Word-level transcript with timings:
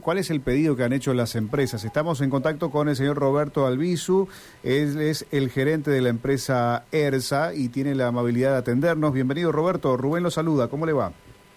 ¿Cuál 0.00 0.18
es 0.18 0.30
el 0.30 0.40
pedido 0.40 0.74
que 0.74 0.82
han 0.82 0.92
hecho 0.92 1.14
las 1.14 1.36
empresas? 1.36 1.84
Estamos 1.84 2.20
en 2.20 2.28
contacto 2.28 2.72
con 2.72 2.88
el 2.88 2.96
señor 2.96 3.18
Roberto 3.18 3.68
Albizu, 3.68 4.26
él 4.64 5.00
es 5.00 5.26
el 5.30 5.48
gerente 5.48 5.92
de 5.92 6.00
la 6.00 6.08
empresa 6.08 6.86
ERSA 6.90 7.54
y 7.54 7.68
tiene 7.68 7.94
la 7.94 8.08
amabilidad 8.08 8.50
de 8.50 8.56
atendernos. 8.56 9.12
Bienvenido 9.12 9.52
Roberto, 9.52 9.96
Rubén 9.96 10.24
lo 10.24 10.32
saluda, 10.32 10.66
¿cómo 10.66 10.86
le 10.86 10.92
va? 10.92 11.12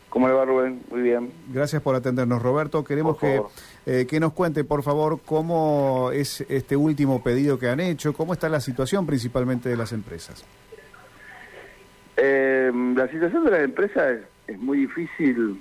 ¿Cómo 0.10 0.28
le 0.28 0.36
va 0.36 0.46
Rubén? 0.46 0.79
Muy 0.92 1.02
bien. 1.02 1.31
Gracias 1.52 1.81
por 1.81 1.96
atendernos 1.96 2.39
Roberto, 2.39 2.84
queremos 2.84 3.18
que, 3.18 3.42
eh, 3.88 4.05
que 4.07 4.20
nos 4.20 4.34
cuente 4.34 4.64
por 4.64 4.84
favor 4.84 5.21
cómo 5.25 6.11
es 6.14 6.41
este 6.50 6.75
último 6.75 7.23
pedido 7.23 7.57
que 7.57 7.68
han 7.68 7.80
hecho, 7.80 8.14
cómo 8.14 8.34
está 8.34 8.48
la 8.48 8.61
situación 8.61 9.07
principalmente 9.07 9.70
de 9.70 9.75
las 9.75 9.91
empresas. 9.91 10.46
Eh, 12.16 12.71
la 12.96 13.07
situación 13.07 13.43
de 13.46 13.50
las 13.50 13.61
empresas 13.61 14.20
es 14.46 14.59
muy 14.59 14.82
difícil 14.82 15.59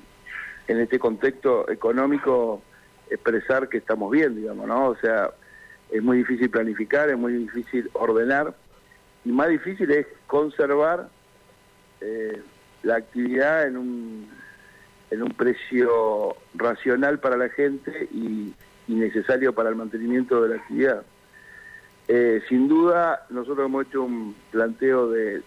en 0.69 0.81
este 0.81 0.99
contexto 0.99 1.69
económico 1.71 2.63
expresar 3.11 3.69
que 3.69 3.79
estamos 3.79 4.11
bien, 4.11 4.37
digamos, 4.37 4.69
¿no? 4.69 4.89
O 4.89 4.97
sea, 4.97 5.31
es 5.91 6.03
muy 6.03 6.19
difícil 6.19 6.51
planificar, 6.51 7.09
es 7.09 7.19
muy 7.19 7.33
difícil 7.33 7.91
ordenar 7.95 8.55
y 9.25 9.33
más 9.33 9.49
difícil 9.49 9.91
es 9.91 10.07
conservar 10.27 11.09
eh, 12.01 12.43
la 12.83 12.97
actividad 12.97 13.67
en 13.67 13.77
un, 13.77 14.29
en 15.11 15.23
un 15.23 15.31
precio 15.31 16.37
racional 16.55 17.19
para 17.19 17.37
la 17.37 17.49
gente 17.49 18.09
y, 18.13 18.55
necesario 18.87 19.55
para 19.55 19.69
el 19.69 19.77
mantenimiento 19.77 20.43
de 20.43 20.49
la 20.49 20.57
actividad. 20.57 21.03
Eh, 22.09 22.41
sin 22.49 22.69
duda, 22.69 23.27
nosotros 23.29 23.67
hemos 23.67 23.87
hecho 23.87 24.03
un 24.03 24.35
planteo 24.51 25.11
de 25.11 25.43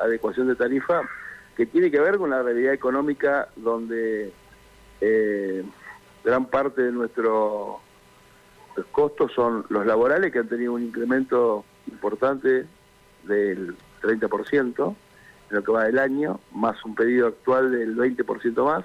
adecuación 0.00 0.48
de 0.48 0.56
tarifa 0.56 1.02
que 1.56 1.64
tiene 1.64 1.92
que 1.92 2.00
ver 2.00 2.18
con 2.18 2.30
la 2.30 2.42
realidad 2.42 2.72
económica 2.72 3.48
donde 3.54 4.32
eh, 5.04 5.64
gran 6.22 6.46
parte 6.46 6.80
de 6.82 6.92
nuestros 6.92 7.78
costos 8.92 9.32
son 9.32 9.66
los 9.68 9.84
laborales, 9.84 10.32
que 10.32 10.38
han 10.38 10.48
tenido 10.48 10.74
un 10.74 10.82
incremento 10.84 11.64
importante 11.88 12.66
del 13.24 13.74
30% 14.00 14.94
en 15.50 15.56
lo 15.56 15.64
que 15.64 15.72
va 15.72 15.84
del 15.84 15.98
año, 15.98 16.38
más 16.52 16.82
un 16.84 16.94
pedido 16.94 17.26
actual 17.26 17.72
del 17.72 17.96
20% 17.96 18.64
más. 18.64 18.84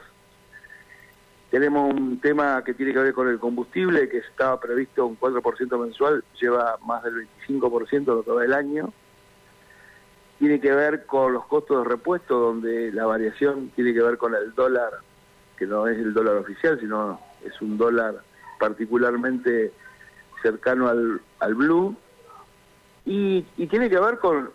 Tenemos 1.52 1.94
un 1.94 2.20
tema 2.20 2.64
que 2.64 2.74
tiene 2.74 2.94
que 2.94 3.00
ver 3.00 3.14
con 3.14 3.28
el 3.28 3.38
combustible, 3.38 4.10
que 4.10 4.18
estaba 4.18 4.60
previsto 4.60 5.06
un 5.06 5.20
4% 5.20 5.80
mensual, 5.80 6.24
lleva 6.42 6.80
más 6.84 7.04
del 7.04 7.28
25% 7.48 7.92
en 7.92 8.06
lo 8.06 8.24
que 8.24 8.32
va 8.32 8.42
del 8.42 8.54
año. 8.54 8.92
Tiene 10.40 10.60
que 10.60 10.72
ver 10.72 11.06
con 11.06 11.32
los 11.34 11.46
costos 11.46 11.84
de 11.84 11.90
repuesto, 11.90 12.40
donde 12.40 12.92
la 12.92 13.06
variación 13.06 13.70
tiene 13.76 13.94
que 13.94 14.02
ver 14.02 14.18
con 14.18 14.34
el 14.34 14.56
dólar 14.56 14.94
que 15.58 15.66
no 15.66 15.88
es 15.88 15.98
el 15.98 16.14
dólar 16.14 16.38
oficial, 16.38 16.80
sino 16.80 17.20
es 17.46 17.60
un 17.62 17.78
dólar 17.78 18.16
particularmente 18.60 19.72
cercano 20.42 20.88
al, 20.88 21.22
al 21.40 21.56
blue, 21.56 21.96
y, 23.06 23.42
tiene 23.68 23.90
que 23.90 24.00
ver 24.00 24.18
con 24.20 24.50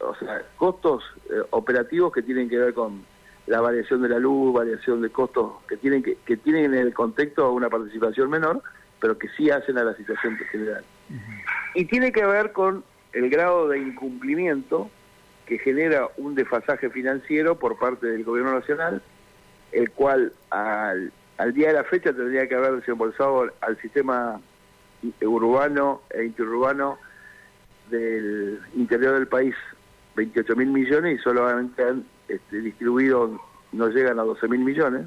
o 0.00 0.14
sea, 0.14 0.42
costos 0.56 1.04
eh, 1.28 1.42
operativos 1.50 2.12
que 2.12 2.22
tienen 2.22 2.48
que 2.48 2.58
ver 2.58 2.72
con 2.72 3.04
la 3.46 3.60
variación 3.60 4.00
de 4.00 4.08
la 4.08 4.18
luz, 4.18 4.54
variación 4.54 5.02
de 5.02 5.10
costos 5.10 5.52
que 5.68 5.76
tienen 5.76 6.02
que, 6.02 6.16
que 6.24 6.38
tienen 6.38 6.66
en 6.66 6.74
el 6.74 6.94
contexto 6.94 7.52
una 7.52 7.68
participación 7.68 8.30
menor, 8.30 8.62
pero 9.00 9.18
que 9.18 9.28
sí 9.36 9.50
hacen 9.50 9.76
a 9.76 9.84
la 9.84 9.94
situación 9.94 10.38
general. 10.50 10.84
Y 11.74 11.84
tiene 11.86 12.10
que 12.12 12.24
ver 12.24 12.52
con 12.52 12.84
el 13.12 13.28
grado 13.28 13.68
de 13.68 13.78
incumplimiento 13.78 14.88
que 15.44 15.58
genera 15.58 16.08
un 16.16 16.34
desfasaje 16.34 16.88
financiero 16.90 17.58
por 17.58 17.78
parte 17.78 18.06
del 18.06 18.24
gobierno 18.24 18.54
nacional 18.54 19.02
el 19.72 19.90
cual 19.90 20.32
al, 20.50 21.12
día 21.52 21.68
de 21.68 21.74
la 21.74 21.84
fecha 21.84 22.12
tendría 22.12 22.48
que 22.48 22.54
haber 22.54 22.76
desembolsado 22.76 23.50
al 23.60 23.80
sistema 23.80 24.40
urbano 25.22 26.02
e 26.10 26.24
interurbano 26.24 26.98
del 27.90 28.60
interior 28.74 29.14
del 29.14 29.26
país 29.26 29.54
28 30.16 30.56
mil 30.56 30.68
millones 30.68 31.18
y 31.18 31.22
solamente 31.22 31.82
han 31.82 32.04
este, 32.28 32.60
distribuido, 32.60 33.40
no 33.72 33.88
llegan 33.88 34.18
a 34.18 34.22
12 34.22 34.48
mil 34.48 34.60
millones. 34.60 35.06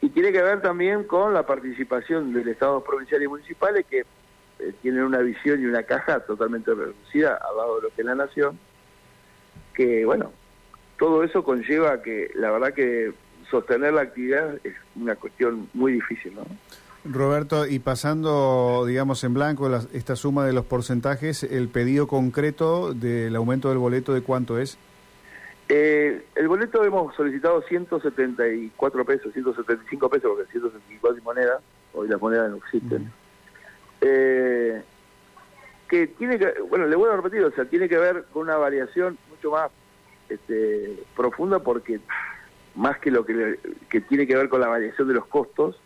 Y 0.00 0.10
tiene 0.10 0.32
que 0.32 0.42
ver 0.42 0.60
también 0.60 1.04
con 1.04 1.32
la 1.32 1.46
participación 1.46 2.32
del 2.34 2.48
Estado 2.48 2.82
provincial 2.82 3.22
y 3.22 3.28
municipales 3.28 3.86
que 3.86 4.00
eh, 4.58 4.72
tienen 4.82 5.02
una 5.02 5.18
visión 5.18 5.60
y 5.60 5.66
una 5.66 5.82
caja 5.82 6.20
totalmente 6.20 6.74
reducida 6.74 7.36
al 7.36 7.56
lado 7.56 7.76
de 7.76 7.82
lo 7.82 7.88
que 7.90 8.02
es 8.02 8.06
la 8.06 8.14
nación, 8.14 8.58
que 9.74 10.04
bueno, 10.04 10.32
todo 10.98 11.24
eso 11.24 11.42
conlleva 11.42 12.02
que 12.02 12.30
la 12.34 12.50
verdad 12.50 12.72
que 12.72 13.12
sostener 13.50 13.92
la 13.92 14.02
actividad 14.02 14.54
es 14.64 14.74
una 14.96 15.16
cuestión 15.16 15.68
muy 15.74 15.92
difícil, 15.92 16.34
¿no? 16.34 16.44
Roberto, 17.04 17.66
y 17.66 17.80
pasando, 17.80 18.84
digamos, 18.86 19.22
en 19.24 19.34
blanco 19.34 19.70
esta 19.92 20.16
suma 20.16 20.46
de 20.46 20.54
los 20.54 20.64
porcentajes, 20.64 21.42
¿el 21.42 21.68
pedido 21.68 22.06
concreto 22.06 22.94
del 22.94 23.36
aumento 23.36 23.68
del 23.68 23.78
boleto 23.78 24.14
de 24.14 24.22
cuánto 24.22 24.58
es? 24.58 24.78
Eh, 25.68 26.24
el 26.34 26.48
boleto 26.48 26.82
hemos 26.84 27.14
solicitado 27.14 27.62
174 27.62 29.04
pesos, 29.04 29.32
175 29.32 30.08
pesos, 30.08 30.30
porque 30.34 30.50
174 30.52 31.18
es 31.18 31.24
moneda, 31.24 31.60
hoy 31.92 32.08
las 32.08 32.20
monedas 32.20 32.50
no 32.50 32.56
existen. 32.56 33.10
eh, 34.00 34.82
que 35.88 36.06
tiene 36.06 36.38
que, 36.38 36.54
bueno, 36.68 36.86
le 36.86 36.96
vuelvo 36.96 37.14
a 37.14 37.16
repetir, 37.18 37.42
o 37.44 37.50
sea, 37.50 37.66
tiene 37.66 37.88
que 37.88 37.98
ver 37.98 38.24
con 38.32 38.42
una 38.42 38.56
variación 38.56 39.18
mucho 39.30 39.50
más 39.50 39.70
este, 40.28 40.98
profunda 41.14 41.58
porque 41.58 42.00
más 42.74 42.98
que 42.98 43.10
lo 43.10 43.24
que, 43.24 43.58
tiene 44.08 44.26
que 44.26 44.36
ver 44.36 44.48
con 44.48 44.60
la 44.60 44.68
variación 44.68 45.08
de 45.08 45.14
los 45.14 45.26
costos, 45.26 45.78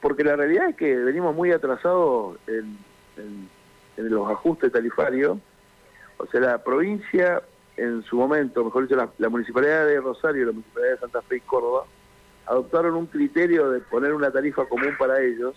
porque 0.00 0.24
la 0.24 0.36
realidad 0.36 0.70
es 0.70 0.76
que 0.76 0.96
venimos 0.96 1.34
muy 1.34 1.52
atrasados 1.52 2.38
en, 2.46 2.78
los 3.96 4.30
ajustes 4.30 4.70
tarifarios, 4.70 5.38
o 6.18 6.26
sea, 6.26 6.40
la 6.40 6.62
provincia 6.62 7.42
en 7.76 8.02
su 8.04 8.16
momento, 8.16 8.64
mejor 8.64 8.84
dicho, 8.88 8.96
la, 9.18 9.28
Municipalidad 9.28 9.86
de 9.86 10.00
Rosario 10.00 10.46
la 10.46 10.52
Municipalidad 10.52 10.92
de 10.92 10.98
Santa 10.98 11.22
Fe 11.22 11.36
y 11.36 11.40
Córdoba, 11.40 11.84
adoptaron 12.46 12.94
un 12.94 13.06
criterio 13.06 13.70
de 13.70 13.80
poner 13.80 14.14
una 14.14 14.30
tarifa 14.30 14.64
común 14.66 14.94
para 14.98 15.20
ellos 15.20 15.54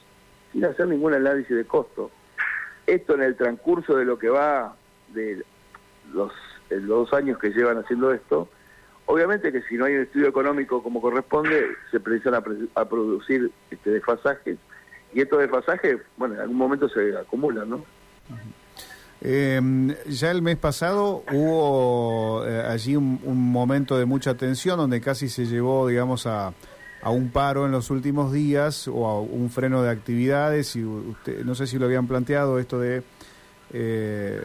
sin 0.51 0.65
hacer 0.65 0.87
ningún 0.87 1.13
análisis 1.13 1.55
de 1.55 1.65
costo. 1.65 2.11
Esto 2.87 3.13
en 3.13 3.21
el 3.21 3.37
transcurso 3.37 3.95
de 3.95 4.05
lo 4.05 4.17
que 4.17 4.29
va 4.29 4.75
de 5.09 5.43
los 6.11 6.33
dos 6.69 7.13
años 7.13 7.37
que 7.37 7.51
llevan 7.51 7.77
haciendo 7.77 8.11
esto, 8.11 8.49
Obviamente 9.11 9.51
que 9.51 9.61
si 9.63 9.75
no 9.75 9.83
hay 9.83 9.95
un 9.95 10.03
estudio 10.03 10.29
económico 10.29 10.81
como 10.81 11.01
corresponde, 11.01 11.65
se 11.91 11.99
precisan 11.99 12.33
a, 12.33 12.85
producir 12.85 13.51
este, 13.69 13.89
desfasajes 13.89 14.57
y 15.13 15.19
estos 15.19 15.39
desfasajes, 15.39 15.97
bueno, 16.15 16.35
en 16.35 16.39
algún 16.39 16.55
momento 16.55 16.87
se 16.87 17.17
acumulan, 17.17 17.71
¿no? 17.71 17.83
Em, 19.19 19.93
ya 20.07 20.31
el 20.31 20.41
mes 20.41 20.55
pasado 20.55 21.25
hubo 21.29 22.45
eh, 22.47 22.61
allí 22.61 22.95
un, 22.95 23.51
momento 23.51 23.97
de 23.97 24.05
mucha 24.05 24.35
tensión 24.35 24.77
donde 24.77 25.01
casi 25.01 25.27
se 25.27 25.45
llevó, 25.45 25.89
digamos, 25.89 26.25
a, 26.25 26.53
a, 27.01 27.09
un 27.09 27.31
paro 27.31 27.65
en 27.65 27.73
los 27.73 27.89
últimos 27.89 28.31
días 28.31 28.87
o 28.87 29.07
a 29.09 29.19
un 29.19 29.49
freno 29.49 29.83
de 29.83 29.89
actividades 29.89 30.73
y 30.77 30.85
usted, 30.85 31.43
no 31.43 31.53
sé 31.53 31.67
si 31.67 31.77
lo 31.77 31.85
habían 31.85 32.07
planteado 32.07 32.59
esto 32.59 32.79
de 32.79 33.03
eh, 33.73 34.41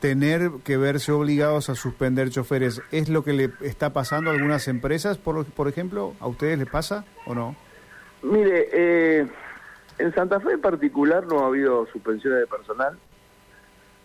tener 0.00 0.50
que 0.64 0.76
verse 0.76 1.12
obligados 1.12 1.68
a 1.70 1.74
suspender 1.74 2.30
choferes. 2.30 2.82
¿Es 2.90 3.08
lo 3.08 3.24
que 3.24 3.32
le 3.32 3.50
está 3.62 3.92
pasando 3.92 4.30
a 4.30 4.34
algunas 4.34 4.68
empresas, 4.68 5.18
por, 5.18 5.44
por 5.46 5.68
ejemplo? 5.68 6.14
¿A 6.20 6.26
ustedes 6.26 6.58
les 6.58 6.68
pasa 6.68 7.04
o 7.26 7.34
no? 7.34 7.56
Mire, 8.22 8.68
eh, 8.72 9.26
en 9.98 10.14
Santa 10.14 10.40
Fe 10.40 10.52
en 10.52 10.60
particular 10.60 11.26
no 11.26 11.40
ha 11.40 11.46
habido 11.46 11.86
suspensiones 11.86 12.40
de 12.40 12.46
personal, 12.46 12.98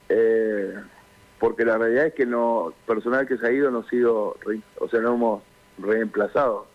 eh, 0.09 0.75
porque 1.39 1.65
la 1.65 1.77
realidad 1.77 2.07
es 2.07 2.13
que 2.13 2.25
no 2.25 2.73
personal 2.85 3.27
que 3.27 3.37
se 3.37 3.47
ha 3.47 3.51
ido 3.51 3.71
no 3.71 3.79
ha 3.79 3.89
sido, 3.89 4.37
o 4.79 4.89
sea, 4.89 4.99
no 5.01 5.15
hemos 5.15 5.43
reemplazado. 5.79 6.67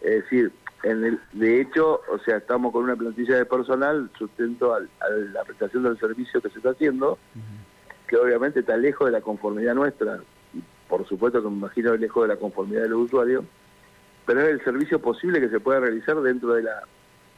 Es 0.00 0.22
decir, 0.22 0.52
en 0.82 1.04
el, 1.04 1.20
de 1.32 1.60
hecho, 1.60 2.00
o 2.10 2.18
sea, 2.18 2.38
estamos 2.38 2.72
con 2.72 2.84
una 2.84 2.96
plantilla 2.96 3.36
de 3.36 3.44
personal 3.44 4.10
sustento 4.16 4.74
a 4.74 4.80
la 5.10 5.44
prestación 5.44 5.82
del 5.82 5.98
servicio 5.98 6.40
que 6.40 6.48
se 6.50 6.58
está 6.58 6.70
haciendo 6.70 7.18
que 8.06 8.16
obviamente 8.16 8.60
está 8.60 8.76
lejos 8.76 9.06
de 9.06 9.12
la 9.12 9.20
conformidad 9.20 9.74
nuestra, 9.74 10.20
y 10.54 10.62
por 10.88 11.06
supuesto 11.06 11.42
que 11.42 11.48
me 11.48 11.56
imagino 11.56 11.96
lejos 11.96 12.28
de 12.28 12.34
la 12.34 12.40
conformidad 12.40 12.82
de 12.82 12.88
los 12.88 13.00
usuarios, 13.00 13.44
pero 14.24 14.42
es 14.42 14.48
el 14.48 14.64
servicio 14.64 15.00
posible 15.00 15.40
que 15.40 15.48
se 15.48 15.60
pueda 15.60 15.80
realizar 15.80 16.20
dentro 16.20 16.54
de, 16.54 16.62
la, 16.62 16.82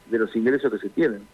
de 0.09 0.19
los 0.19 0.35
ingresos 0.35 0.71
que 0.71 0.79
se 0.79 0.89
tienen. 0.89 1.27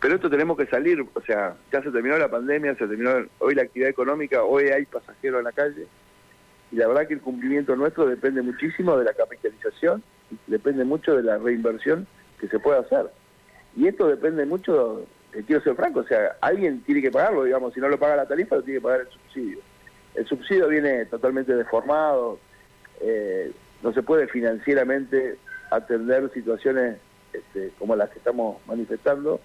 Pero 0.00 0.16
esto 0.16 0.30
tenemos 0.30 0.56
que 0.56 0.66
salir, 0.66 1.00
o 1.00 1.20
sea, 1.22 1.56
ya 1.72 1.82
se 1.82 1.90
terminó 1.90 2.18
la 2.18 2.30
pandemia, 2.30 2.76
se 2.76 2.86
terminó 2.86 3.10
hoy 3.38 3.54
la 3.54 3.62
actividad 3.62 3.90
económica, 3.90 4.42
hoy 4.42 4.64
hay 4.68 4.84
pasajeros 4.84 5.38
en 5.38 5.44
la 5.44 5.52
calle, 5.52 5.86
y 6.70 6.76
la 6.76 6.88
verdad 6.88 7.06
que 7.06 7.14
el 7.14 7.20
cumplimiento 7.20 7.76
nuestro 7.76 8.06
depende 8.06 8.42
muchísimo 8.42 8.96
de 8.96 9.04
la 9.04 9.14
capitalización, 9.14 10.02
depende 10.46 10.84
mucho 10.84 11.16
de 11.16 11.22
la 11.22 11.38
reinversión 11.38 12.06
que 12.40 12.48
se 12.48 12.58
pueda 12.58 12.80
hacer. 12.80 13.06
Y 13.76 13.86
esto 13.86 14.08
depende 14.08 14.44
mucho 14.46 15.06
eh, 15.32 15.42
quiero 15.46 15.62
ser 15.62 15.74
franco, 15.74 16.00
o 16.00 16.06
sea, 16.06 16.36
alguien 16.40 16.82
tiene 16.82 17.02
que 17.02 17.10
pagarlo, 17.10 17.44
digamos, 17.44 17.74
si 17.74 17.80
no 17.80 17.88
lo 17.88 17.98
paga 17.98 18.16
la 18.16 18.26
tarifa, 18.26 18.56
lo 18.56 18.62
tiene 18.62 18.80
que 18.80 18.84
pagar 18.84 19.00
el 19.00 19.08
subsidio. 19.08 19.58
El 20.14 20.26
subsidio 20.26 20.68
viene 20.68 21.04
totalmente 21.06 21.54
deformado, 21.54 22.38
eh, 23.00 23.52
no 23.82 23.92
se 23.92 24.02
puede 24.02 24.26
financieramente 24.28 25.36
atender 25.70 26.30
situaciones 26.32 26.98
este, 27.32 27.72
como 27.78 27.96
las 27.96 28.10
que 28.10 28.18
estamos 28.18 28.58
manifestando. 28.66 29.40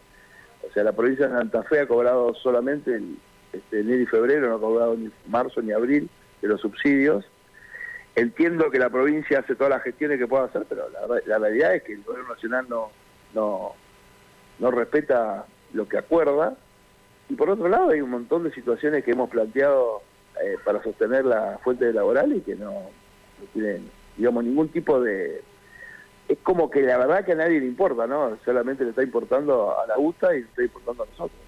O 0.67 0.73
sea, 0.73 0.83
la 0.83 0.93
provincia 0.93 1.27
de 1.27 1.33
Santa 1.33 1.63
Fe 1.63 1.81
ha 1.81 1.87
cobrado 1.87 2.33
solamente 2.35 2.95
en 2.95 3.17
este, 3.51 3.81
enero 3.81 4.01
y 4.01 4.05
febrero, 4.05 4.49
no 4.49 4.55
ha 4.55 4.59
cobrado 4.59 4.95
ni 4.95 5.11
marzo 5.27 5.61
ni 5.61 5.71
abril 5.71 6.09
de 6.41 6.47
los 6.47 6.61
subsidios. 6.61 7.25
Entiendo 8.15 8.69
que 8.69 8.79
la 8.79 8.89
provincia 8.89 9.39
hace 9.39 9.55
todas 9.55 9.71
las 9.71 9.83
gestiones 9.83 10.19
que 10.19 10.27
pueda 10.27 10.45
hacer, 10.45 10.65
pero 10.67 10.87
la, 11.25 11.39
realidad 11.39 11.75
es 11.75 11.83
que 11.83 11.93
el 11.93 12.03
gobierno 12.03 12.33
nacional 12.33 12.65
no, 12.69 12.91
no, 13.33 13.73
no 14.59 14.71
respeta 14.71 15.45
lo 15.73 15.87
que 15.87 15.97
acuerda. 15.97 16.55
Y 17.29 17.35
por 17.35 17.49
otro 17.49 17.67
lado 17.67 17.91
hay 17.91 18.01
un 18.01 18.09
montón 18.09 18.43
de 18.43 18.53
situaciones 18.53 19.03
que 19.03 19.11
hemos 19.11 19.29
planteado 19.29 20.01
eh, 20.43 20.57
para 20.63 20.83
sostener 20.83 21.25
la 21.25 21.59
fuente 21.63 21.91
laboral 21.93 22.35
y 22.35 22.41
que 22.41 22.55
no, 22.55 22.71
no 22.71 23.45
tienen, 23.53 23.89
digamos, 24.17 24.43
ningún 24.43 24.69
tipo 24.69 24.99
de, 24.99 25.43
es 26.31 26.39
como 26.43 26.69
que 26.69 26.81
la 26.81 26.97
verdad 26.97 27.25
que 27.25 27.33
a 27.33 27.35
nadie 27.35 27.59
le 27.59 27.65
importa, 27.65 28.07
¿no? 28.07 28.37
Solamente 28.45 28.83
le 28.83 28.91
está 28.91 29.03
importando 29.03 29.77
a 29.77 29.85
la 29.85 29.97
UTA 29.97 30.35
y 30.35 30.41
le 30.41 30.45
está 30.45 30.63
importando 30.63 31.03
a 31.03 31.05
nosotros. 31.07 31.39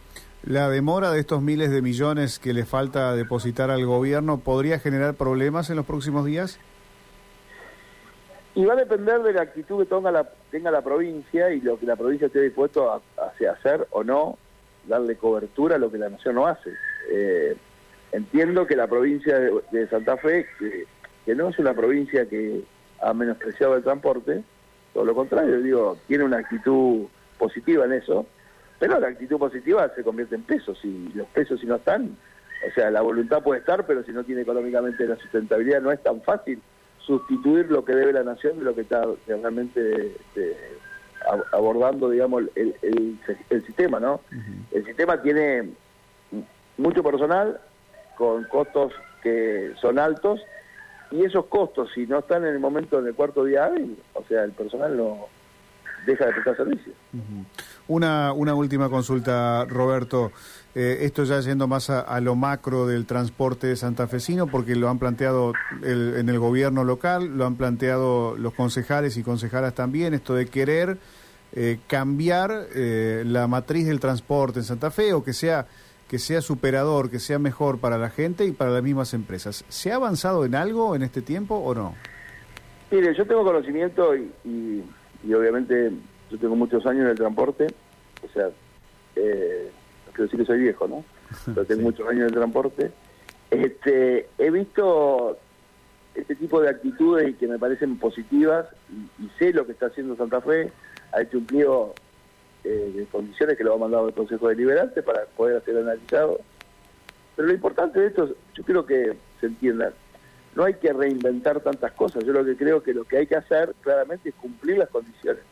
¿La 0.44 0.70
demora 0.70 1.12
de 1.12 1.20
estos 1.20 1.42
miles 1.42 1.72
de 1.72 1.82
millones 1.82 2.38
que 2.38 2.52
le 2.54 2.66
falta 2.66 3.16
depositar 3.16 3.72
al 3.72 3.86
gobierno 3.86 4.40
podría 4.40 4.80
generar 4.80 5.14
problemas 5.14 5.70
en 5.70 5.78
los 5.78 5.86
próximos 5.86 6.26
días? 6.26 6.60
Y 8.56 8.66
va 8.66 8.74
a 8.74 8.78
depender 8.78 9.22
de 9.24 9.34
la 9.34 9.42
actitud 9.42 9.80
que 9.80 9.90
tenga 9.90 10.12
la, 10.12 10.30
tenga 10.52 10.70
la 10.70 10.82
provincia 10.82 11.50
y 11.52 11.62
lo 11.62 11.80
que 11.80 11.88
la 11.88 11.96
provincia 11.96 12.28
esté 12.28 12.42
dispuesto 12.42 12.92
a, 12.92 13.02
hacer 13.52 13.88
o 13.92 14.04
no, 14.04 14.38
darle 14.88 15.16
cobertura 15.16 15.76
a 15.76 15.80
lo 15.80 15.92
que 15.92 15.98
la 15.98 16.10
nación 16.10 16.36
no 16.36 16.46
hace. 16.46 16.72
Eh, 17.10 17.56
entiendo 18.12 18.68
que 18.68 18.76
la 18.76 18.88
provincia 18.88 19.40
de, 19.40 19.88
Santa 19.88 20.18
Fe, 20.18 20.46
que, 20.60 20.86
que, 21.26 21.34
no 21.34 21.50
es 21.50 21.58
una 21.58 21.74
provincia 21.74 22.28
que 22.28 22.64
ha 23.02 23.14
menospreciado 23.14 23.76
el 23.76 23.84
transporte, 23.84 24.44
todo 24.94 25.06
lo 25.06 25.16
contrario, 25.16 25.60
digo, 25.60 25.98
tiene 26.08 26.24
una 26.24 26.38
actitud 26.38 27.08
positiva 27.40 27.86
en 27.86 27.94
eso, 27.94 28.28
pero 28.78 29.00
la 29.00 29.08
actitud 29.08 29.40
positiva 29.40 29.92
se 29.96 30.04
convierte 30.04 30.36
en 30.36 30.44
pesos, 30.44 30.80
y 30.84 31.10
los 31.16 31.28
pesos 31.30 31.60
si 31.60 31.66
no 31.66 31.78
están, 31.78 32.16
o 32.70 32.74
sea, 32.76 32.92
la 32.92 33.02
voluntad 33.02 33.42
puede 33.42 33.62
estar, 33.62 33.88
pero 33.88 34.04
si 34.04 34.12
no 34.12 34.24
tiene 34.24 34.42
económicamente 34.42 35.08
la 35.08 35.16
sustentabilidad 35.18 35.82
no 35.82 35.92
es 35.92 36.04
tan 36.04 36.22
fácil 36.22 36.62
sustituir 37.06 37.70
lo 37.70 37.84
que 37.84 37.94
debe 37.94 38.14
la 38.14 38.24
nación 38.24 38.60
de 38.60 38.66
lo 38.66 38.76
que 38.76 38.82
está 38.82 39.06
realmente 39.28 40.16
este, 40.16 40.58
abordando, 41.52 42.10
digamos, 42.10 42.44
el, 42.56 42.76
el, 42.82 43.66
sistema, 43.66 44.00
¿no? 44.00 44.22
El 44.72 44.86
sistema 44.86 45.22
tiene 45.22 45.70
mucho 46.78 47.04
personal 47.04 47.60
con 48.18 48.44
costos 48.46 48.94
que 49.22 49.74
son 49.80 50.00
altos 50.00 50.42
y 51.12 51.24
esos 51.24 51.46
costos, 51.46 51.92
si 51.94 52.08
no 52.08 52.20
están 52.20 52.44
en 52.44 52.54
el 52.54 52.60
momento 52.60 53.02
del 53.02 53.14
cuarto 53.14 53.44
día 53.44 53.66
hábil, 53.66 53.98
o 54.14 54.24
sea, 54.24 54.44
el 54.44 54.52
personal 54.52 54.98
no 54.98 55.28
deja 56.06 56.26
de 56.26 56.34
prestar 56.34 56.58
servicio. 56.58 56.94
Una, 57.88 58.32
una 58.34 58.56
última 58.56 58.90
consulta, 58.90 59.66
Roberto. 59.66 60.32
Eh, 60.76 61.00
esto 61.02 61.24
ya 61.24 61.40
yendo 61.42 61.68
más 61.68 61.90
a, 61.90 62.20
lo 62.22 62.36
macro 62.36 62.88
del 62.88 63.06
transporte 63.06 63.76
santafesino, 63.76 64.48
porque 64.48 64.76
lo 64.76 64.90
han 64.90 65.00
planteado 65.00 65.54
en 65.84 66.30
el 66.30 66.40
gobierno 66.40 66.84
local, 66.84 67.38
lo 67.38 67.46
han 67.46 67.56
planteado 67.56 68.36
los 68.38 68.54
concejales 68.54 69.18
y 69.18 69.24
concejalas 69.24 69.76
también, 69.76 70.14
esto 70.14 70.34
de 70.34 70.48
querer 70.48 70.98
eh, 71.56 71.78
cambiar 71.86 72.68
eh, 72.74 73.24
la 73.28 73.48
matriz 73.48 73.86
del 73.86 74.00
transporte 74.00 74.60
en 74.60 74.66
Santa 74.66 74.90
Fe 74.90 75.14
o 75.14 75.24
que 75.24 75.34
sea 75.34 75.68
que 76.08 76.20
sea 76.20 76.42
superador, 76.42 77.10
que 77.10 77.18
sea 77.18 77.40
mejor 77.40 77.80
para 77.80 77.98
la 77.98 78.10
gente 78.12 78.46
y 78.46 78.52
para 78.52 78.70
las 78.70 78.84
mismas 78.84 79.16
empresas. 79.16 79.66
¿Se 79.70 79.92
ha 79.92 79.96
avanzado 79.96 80.46
en 80.46 80.54
algo 80.54 80.96
en 80.96 81.02
este 81.02 81.24
tiempo 81.24 81.56
o 81.56 81.74
no? 81.74 81.96
Mire, 82.92 83.16
yo 83.16 83.26
tengo 83.26 83.44
conocimiento 83.44 84.16
y, 84.16 84.84
obviamente 85.34 85.92
yo 86.34 86.40
tengo 86.40 86.56
muchos 86.56 86.84
años 86.88 87.04
en 87.04 87.10
el 87.10 87.16
transporte, 87.16 87.68
o 88.24 88.34
sea, 88.34 88.50
eh, 89.16 89.70
quiero 90.14 90.24
decir 90.24 90.40
que 90.40 90.46
soy 90.46 90.60
viejo, 90.62 90.88
¿no? 90.88 91.06
Pero 91.46 91.64
tengo 91.66 91.84
muchos 91.84 92.08
años 92.08 92.22
en 92.22 92.28
el 92.28 92.34
transporte. 92.34 92.92
Este, 93.52 94.28
he 94.40 94.50
visto 94.50 95.38
este 96.16 96.36
tipo 96.36 96.60
de 96.60 96.70
actitudes 96.70 97.30
y 97.30 97.34
que 97.34 97.48
me 97.48 97.60
parecen 97.60 98.00
positivas 98.00 98.66
y, 98.90 99.26
y 99.26 99.30
sé 99.38 99.54
lo 99.54 99.68
que 99.68 99.74
está 99.74 99.88
haciendo 99.88 100.16
Santa 100.16 100.42
Fe. 100.42 100.72
Ha 101.12 101.22
hecho 101.22 101.38
un 101.38 101.46
pliego 101.46 101.94
eh, 102.64 102.92
de 102.96 103.06
condiciones 103.06 103.56
que 103.56 103.64
lo 103.64 103.76
ha 103.76 103.78
mandado 103.78 104.08
el 104.08 104.16
Consejo 104.16 104.48
Deliberante 104.48 105.04
para 105.04 105.26
poder 105.38 105.64
ser 105.64 105.78
analizado. 105.78 106.42
Pero 107.36 107.48
lo 107.48 107.54
importante 107.54 108.00
de 108.00 108.08
esto, 108.08 108.36
yo 108.56 108.64
creo 108.64 108.88
que 108.88 109.16
se 109.40 109.46
entienda, 109.46 109.94
no 110.56 110.64
hay 110.64 110.74
que 110.76 110.94
reinventar 110.94 111.60
tantas 111.60 111.92
cosas. 111.92 112.24
Yo 112.24 112.34
lo 112.34 112.44
que 112.44 112.58
creo 112.58 112.82
que 112.82 112.96
lo 112.96 113.04
que 113.04 113.18
hay 113.18 113.28
que 113.28 113.36
hacer 113.36 113.76
claramente 113.82 114.30
es 114.30 114.36
cumplir 114.36 114.80
las 114.80 114.90
condiciones. 114.90 115.44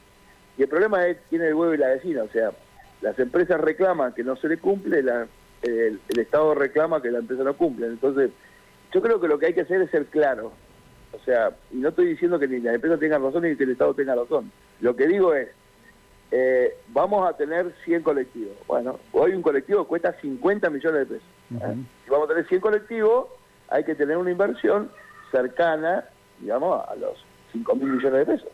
Y 0.57 0.63
el 0.63 0.69
problema 0.69 1.07
es 1.07 1.17
tiene 1.29 1.47
el 1.47 1.53
huevo 1.53 1.73
y 1.73 1.77
la 1.77 1.89
vecina, 1.89 2.23
o 2.23 2.29
sea, 2.29 2.51
las 3.01 3.17
empresas 3.19 3.59
reclaman 3.59 4.13
que 4.13 4.23
no 4.23 4.35
se 4.35 4.47
le 4.47 4.57
cumple, 4.57 5.01
la, 5.01 5.27
el, 5.63 5.99
Estado 6.09 6.53
reclama 6.55 7.01
que 7.01 7.11
la 7.11 7.19
empresa 7.19 7.43
no 7.43 7.55
cumple. 7.55 7.87
Entonces, 7.87 8.31
yo 8.93 9.01
creo 9.01 9.19
que 9.19 9.27
lo 9.27 9.39
que 9.39 9.47
hay 9.47 9.53
que 9.53 9.61
hacer 9.61 9.81
es 9.81 9.91
ser 9.91 10.05
claro. 10.07 10.53
O 11.13 11.19
sea, 11.23 11.51
y 11.71 11.77
no 11.77 11.89
estoy 11.89 12.07
diciendo 12.07 12.39
que 12.39 12.47
ni 12.47 12.59
la 12.59 12.73
empresa 12.73 12.97
tenga 12.97 13.17
razón 13.17 13.43
ni 13.43 13.55
que 13.55 13.63
el 13.63 13.71
Estado 13.71 13.93
tenga 13.93 14.15
razón. 14.15 14.51
Lo 14.79 14.95
que 14.95 15.07
digo 15.07 15.33
es, 15.33 15.49
eh, 16.31 16.77
vamos 16.89 17.27
a 17.27 17.35
tener 17.35 17.73
100 17.83 18.03
colectivos. 18.03 18.55
Bueno, 18.67 18.99
hoy 19.11 19.33
un 19.33 19.41
colectivo 19.41 19.85
cuesta 19.85 20.13
50 20.21 20.69
millones 20.69 21.09
de 21.09 21.15
pesos. 21.15 21.29
¿eh? 21.61 21.75
Si 22.05 22.09
vamos 22.09 22.25
a 22.29 22.33
tener 22.33 22.47
100 22.47 22.61
colectivos, 22.61 23.27
hay 23.67 23.83
que 23.83 23.95
tener 23.95 24.17
una 24.17 24.31
inversión 24.31 24.89
cercana, 25.31 26.05
digamos, 26.39 26.87
a 26.87 26.95
los 26.95 27.25
5 27.51 27.75
mil 27.75 27.87
millones 27.87 28.25
de 28.25 28.33
pesos. 28.33 28.49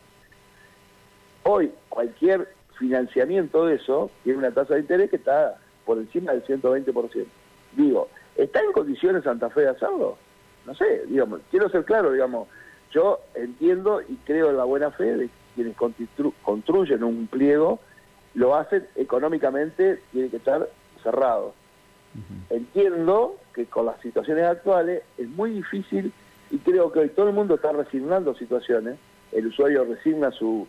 Hoy, 1.50 1.72
cualquier 1.88 2.50
financiamiento 2.78 3.66
de 3.66 3.76
eso 3.76 4.12
tiene 4.26 4.40
una 4.40 4.52
tasa 4.52 4.74
de 4.74 4.82
interés 4.82 5.10
que 5.10 5.16
está 5.16 5.58
por 5.86 5.98
encima 5.98 6.34
del 6.34 6.44
120%. 6.44 7.26
Digo, 7.72 8.10
¿está 8.36 8.60
en 8.60 8.74
condiciones 8.74 9.24
Santa 9.24 9.50
Fe 9.50 9.62
de 9.62 9.70
hacerlo? 9.70 10.18
No 10.66 10.76
sé, 10.76 11.06
digamos, 11.08 11.40
quiero 11.50 11.70
ser 11.70 11.86
claro, 11.86 12.12
digamos, 12.12 12.50
yo 12.92 13.22
entiendo 13.34 14.02
y 14.02 14.16
creo 14.26 14.50
en 14.50 14.58
la 14.58 14.66
buena 14.66 14.92
fe 14.92 15.16
de 15.16 15.30
quienes 15.56 15.74
construyen 16.44 17.04
un 17.06 17.28
pliego 17.28 17.80
lo 18.34 18.54
hacen 18.54 18.86
económicamente, 18.98 20.02
tiene 20.12 20.30
que 20.30 20.38
estar 20.38 20.68
cerrado. 21.02 21.54
Entiendo 22.50 23.38
que 23.54 23.68
con 23.68 23.86
las 23.86 24.02
situaciones 24.02 24.44
actuales 24.44 25.02
es 25.18 25.30
muy 25.30 25.52
difícil 25.52 26.12
y 26.52 26.58
creo 26.58 26.92
que 26.92 27.00
hoy 27.00 27.10
todo 27.10 27.30
el 27.30 27.36
mundo 27.36 27.56
está 27.56 27.72
resignando 27.72 28.36
situaciones, 28.36 28.98
el 29.32 29.48
usuario 29.48 29.86
resigna 29.86 30.32
su, 30.32 30.68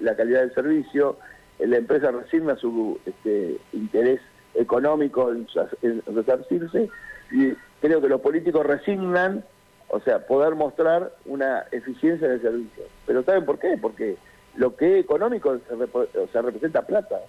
la 0.00 0.16
calidad 0.16 0.40
del 0.40 0.54
servicio, 0.54 1.18
la 1.58 1.76
empresa 1.76 2.10
resigna 2.10 2.56
su 2.56 2.98
este, 3.06 3.58
interés 3.72 4.20
económico 4.54 5.30
en, 5.30 5.46
en 5.82 6.02
resarcirse 6.14 6.88
y 7.30 7.52
creo 7.80 8.00
que 8.00 8.08
los 8.08 8.20
políticos 8.20 8.64
resignan 8.66 9.44
o 9.88 10.00
sea, 10.00 10.26
poder 10.26 10.54
mostrar 10.54 11.12
una 11.24 11.64
eficiencia 11.70 12.26
en 12.26 12.32
el 12.32 12.42
servicio. 12.42 12.84
Pero 13.06 13.22
¿saben 13.22 13.44
por 13.44 13.58
qué? 13.58 13.78
Porque 13.80 14.16
lo 14.56 14.74
que 14.76 14.98
es 14.98 15.04
económico 15.04 15.56
se, 15.68 16.42
representa 16.42 16.82
plata. 16.82 17.20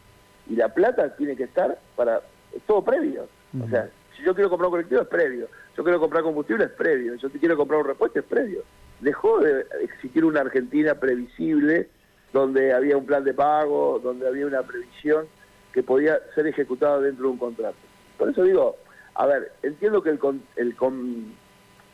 Y 0.50 0.56
la 0.56 0.74
plata 0.74 1.16
tiene 1.16 1.36
que 1.36 1.44
estar 1.44 1.78
para... 1.96 2.22
Es 2.56 2.62
todo 2.64 2.84
previo. 2.84 3.28
O 3.64 3.70
sea, 3.70 3.90
si 4.16 4.24
yo 4.24 4.34
quiero 4.34 4.50
comprar 4.50 4.68
un 4.68 4.74
colectivo 4.74 5.02
es 5.02 5.08
previo. 5.08 5.48
Yo 5.78 5.84
quiero 5.84 6.00
comprar 6.00 6.24
combustible 6.24 6.66
es 6.66 6.72
previo. 6.72 7.16
Yo 7.16 7.30
quiero 7.30 7.58
comprar 7.58 7.82
un 7.82 7.88
repuesto 7.88 8.20
es 8.20 8.26
previo. 8.26 8.64
Dejó 9.00 9.40
de 9.40 9.66
existir 9.82 10.24
una 10.24 10.42
Argentina 10.42 10.96
previsible 10.96 11.90
donde 12.36 12.74
había 12.74 12.98
un 12.98 13.06
plan 13.06 13.24
de 13.24 13.34
pago, 13.34 13.98
donde 14.04 14.28
había 14.28 14.46
una 14.46 14.62
previsión 14.62 15.26
que 15.72 15.82
podía 15.84 16.20
ser 16.36 16.46
ejecutada 16.48 17.00
dentro 17.00 17.28
de 17.28 17.32
un 17.32 17.38
contrato. 17.38 17.78
Por 18.18 18.30
eso 18.30 18.44
digo, 18.44 18.76
a 19.14 19.26
ver, 19.26 19.54
entiendo 19.64 20.04
que 20.04 20.10
el, 20.10 20.20
el 20.58 20.76
con, 20.76 21.34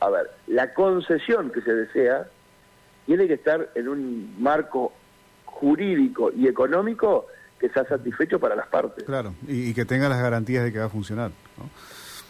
a 0.00 0.10
ver, 0.10 0.32
la 0.48 0.74
concesión 0.74 1.52
que 1.52 1.60
se 1.60 1.72
desea 1.72 2.26
tiene 3.06 3.28
que 3.28 3.34
estar 3.34 3.70
en 3.76 3.86
un 3.86 4.34
marco 4.42 4.92
jurídico 5.44 6.32
y 6.32 6.48
económico 6.48 7.28
que 7.60 7.68
sea 7.68 7.84
satisfecho 7.84 8.40
para 8.40 8.56
las 8.56 8.66
partes. 8.66 9.04
Claro, 9.04 9.34
y, 9.46 9.72
que 9.74 9.84
tenga 9.84 10.08
las 10.08 10.20
garantías 10.20 10.64
de 10.64 10.72
que 10.72 10.80
va 10.80 10.86
a 10.86 10.88
funcionar. 10.88 11.30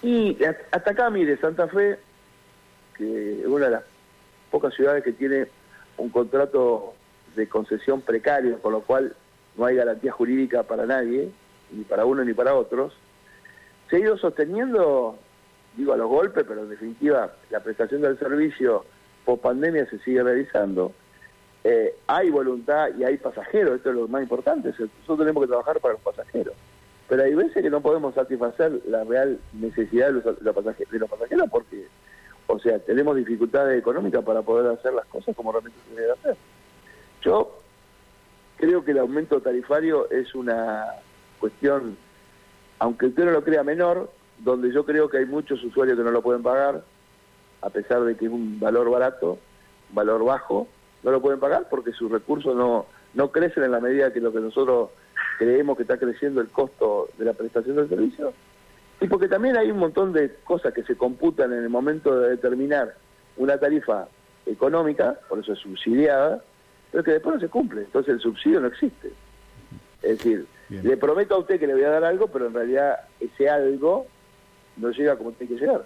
Y 0.03 0.37
hasta 0.71 0.91
acá, 0.91 1.09
mire, 1.09 1.39
Santa 1.39 1.67
Fe, 1.67 1.99
que 2.95 3.41
es 3.41 3.47
una 3.47 3.67
de 3.67 3.71
las 3.71 3.85
pocas 4.51 4.75
ciudades 4.75 5.03
que 5.03 5.13
tiene 5.13 5.47
un 5.97 6.11
contrato 6.11 6.95
de 7.37 7.49
concesión 7.49 8.01
precario, 8.01 8.59
con 8.61 8.73
lo 8.73 8.81
cual 8.83 9.15
no 9.57 9.67
hay 9.67 9.77
garantía 9.77 10.13
jurídica 10.13 10.63
para 10.63 10.87
nadie, 10.87 11.31
ni 11.71 11.85
para 11.85 12.05
uno 12.05 12.25
ni 12.25 12.33
para 12.35 12.55
otros, 12.55 12.95
se 13.89 13.97
ha 13.97 13.99
ido 14.01 14.17
sosteniendo 14.17 15.19
digo 15.77 15.93
a 15.93 15.97
los 15.97 16.09
golpes, 16.09 16.45
pero 16.47 16.63
en 16.63 16.71
definitiva 16.71 17.33
la 17.51 17.61
prestación 17.61 18.03
del 18.03 18.19
servicio 18.19 18.85
post 19.25 19.43
pandemia 19.43 19.89
se 19.89 19.99
sigue 20.01 20.23
realizando. 20.23 20.93
Eh, 21.65 21.95
hay 22.09 22.31
voluntad 22.31 22.89
y 22.99 23.05
hay 23.05 23.19
pasajeros, 23.19 23.77
esto 23.77 23.91
es 23.91 23.97
lo 23.97 24.09
más 24.09 24.23
importante, 24.23 24.71
nosotros 24.71 25.19
tenemos 25.19 25.45
que 25.45 25.49
trabajar 25.49 25.81
para 25.81 25.95
los 25.95 26.03
pasajeros. 26.03 26.55
Pero 27.09 27.23
hay 27.23 27.35
veces 27.35 27.63
que 27.63 27.71
no 27.71 27.81
podemos 27.81 28.15
satisfacer 28.15 28.81
la 28.89 29.05
real 29.05 29.39
necesidad 29.53 30.09
de 30.09 30.13
los, 30.15 30.55
pasajeros, 30.55 30.93
de 30.93 30.99
los 30.99 31.11
pasajeros 31.11 31.49
porque, 31.51 31.87
o 32.47 32.59
sea, 32.59 32.79
tenemos 32.81 33.17
dificultades 33.17 33.79
económicas 33.79 34.25
para 34.25 34.43
poder 34.43 34.73
hacer 34.73 34.93
las 34.93 35.05
cosas 35.07 35.37
como 35.37 35.53
realmente 35.53 35.79
se 35.89 36.01
debe 36.01 36.13
hacer. 36.13 36.37
Yo 37.23 37.59
creo 38.57 38.85
que 38.85 38.93
el 38.93 38.99
aumento 38.99 39.41
tarifario 39.41 40.11
es 40.11 40.35
una 40.35 40.87
cuestión, 41.41 41.97
aunque 42.79 43.07
usted 43.07 43.25
no 43.25 43.31
lo 43.31 43.45
crea 43.45 43.63
menor, 43.63 44.11
donde 44.39 44.73
yo 44.73 44.85
creo 44.85 45.09
que 45.09 45.19
hay 45.19 45.27
muchos 45.27 45.63
usuarios 45.65 45.97
que 45.97 46.05
no 46.05 46.11
lo 46.11 46.23
pueden 46.23 46.43
pagar, 46.43 46.83
a 47.61 47.71
pesar 47.71 48.03
de 48.03 48.17
que 48.17 48.27
es 48.27 48.31
un 48.31 48.59
valor 48.59 48.91
barato, 48.91 49.39
valor 49.91 50.25
bajo, 50.25 50.67
no 51.03 51.11
lo 51.11 51.21
pueden 51.21 51.41
pagar 51.41 51.69
porque 51.69 51.93
sus 51.93 52.11
recursos 52.11 52.57
no, 52.57 52.87
no 53.15 53.31
crecen 53.31 53.65
en 53.65 53.73
la 53.73 53.81
medida 53.81 54.13
que 54.13 54.21
lo 54.21 54.33
que 54.33 54.41
nosotros 54.41 54.91
creemos 55.39 55.77
que 55.77 55.83
está 55.83 55.99
creciendo 55.99 56.41
el 56.41 56.49
costo 56.49 57.09
de 57.19 57.25
la 57.25 57.35
prestación 57.35 57.77
del 57.77 57.89
servicio. 57.89 58.33
Y 59.01 59.09
porque 59.09 59.29
también 59.29 59.57
hay 59.57 59.71
un 59.71 59.79
montón 59.79 60.13
de 60.13 60.35
cosas 60.45 60.73
que 60.73 60.85
se 60.85 60.97
computan 60.97 61.53
en 61.53 61.65
el 61.65 61.69
momento 61.69 62.19
de 62.19 62.31
determinar 62.31 62.95
una 63.37 63.59
tarifa 63.59 64.07
económica, 64.47 65.19
por 65.29 65.41
eso 65.41 65.53
es 65.53 65.59
subsidiada, 65.59 66.43
pero 66.93 67.03
que 67.03 67.13
después 67.13 67.35
no 67.35 67.41
se 67.41 67.49
cumple. 67.49 67.81
Entonces 67.81 68.15
el 68.15 68.21
subsidio 68.21 68.61
no 68.61 68.69
existe. 68.69 69.11
Es 70.03 70.19
decir, 70.19 70.47
le 70.69 70.97
prometo 70.97 71.35
a 71.35 71.39
usted 71.39 71.59
que 71.59 71.67
le 71.67 71.75
voy 71.75 71.85
a 71.85 71.91
dar 71.91 72.05
algo, 72.05 72.29
pero 72.29 72.47
en 72.47 72.55
realidad 72.55 73.01
ese 73.19 73.49
algo 73.49 74.07
no 74.77 74.91
llega 74.91 75.17
como 75.17 75.33
tiene 75.33 75.55
que 75.55 75.61
llegar. 75.61 75.85